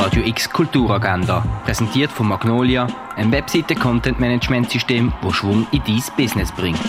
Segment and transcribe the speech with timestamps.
[0.00, 6.80] Radio X Kulturagenda, präsentiert von Magnolia, ein Webseite-Content-Management-System, das Schwung in dein Business bringt.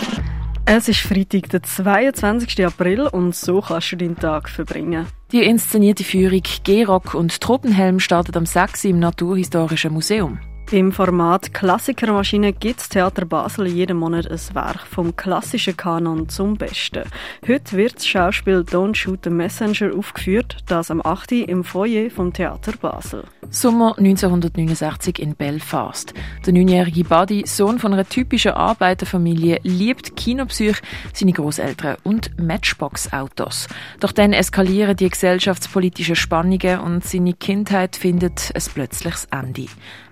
[0.64, 2.64] Es ist Freitag, der 22.
[2.64, 5.04] April und so kannst du deinen Tag verbringen.
[5.30, 8.86] Die inszenierte Führung G-Rock und Tropenhelm startet am 6.
[8.86, 10.40] im Naturhistorischen Museum.
[10.70, 16.56] Im Format Klassikermaschine gibt das Theater Basel jeden Monat ein Werk vom klassischen Kanon zum
[16.56, 17.04] Besten.
[17.46, 21.32] Heute wird das Schauspiel Don't Shoot the Messenger aufgeführt, das am 8.
[21.32, 23.24] im Foyer vom Theater Basel.
[23.52, 26.14] Sommer 1969 in Belfast.
[26.46, 30.80] Der neunjährige Buddy, Sohn von einer typischen Arbeiterfamilie, liebt Kinopsych,
[31.12, 33.68] seine Großeltern und Matchbox-Autos.
[34.00, 39.66] Doch dann eskalieren die gesellschaftspolitischen Spannungen und seine Kindheit findet ein plötzliches Ende.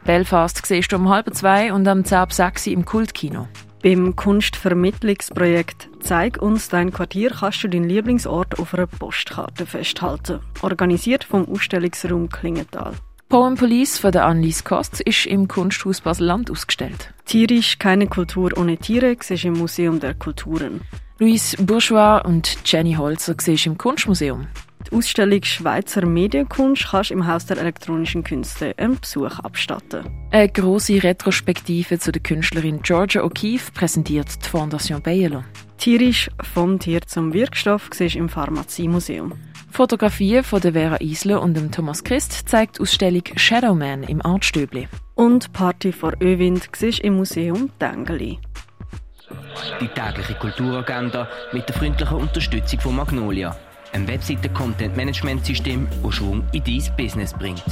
[0.04, 3.48] Belfast siehst du um halb zwei und am 10 ab 6 im Kultkino.
[3.82, 10.40] Beim Kunstvermittlungsprojekt Zeig uns dein Quartier kannst du deinen Lieblingsort auf einer Postkarte festhalten.
[10.60, 12.94] Organisiert vom Ausstellungsraum Klingenthal.
[13.30, 17.14] Poem Police von der Annelies Kost ist im Kunsthaus Basel-Land ausgestellt.
[17.26, 20.80] Tierisch keine Kultur ohne Tiere siehst im Museum der Kulturen.
[21.20, 24.48] Louise Bourgeois und Jenny Holzer siehst im Kunstmuseum.
[24.84, 30.10] Die Ausstellung Schweizer Medienkunst kannst du im Haus der elektronischen Künste einen Besuch abstatten.
[30.32, 35.44] Eine grosse Retrospektive zu der Künstlerin Georgia O'Keeffe präsentiert die Fondation Bayerlo.
[35.78, 39.34] Tierisch vom Tier zum Wirkstoff siehst im Pharmaziemuseum.
[39.80, 44.88] Fotografien von der Vera Isler und dem Thomas Christ zeigt die Ausstellung Shadowman im Artstöbli.
[45.14, 46.68] Und Party vor Öwind
[47.02, 48.38] im Museum Dengeli.
[49.80, 53.56] Die tägliche Kulturagenda mit der freundlichen Unterstützung von Magnolia,
[53.94, 57.64] ein Webseite-Content-Management-System, das Schwung in dein Business bringt.